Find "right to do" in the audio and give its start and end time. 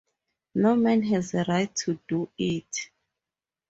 1.47-2.27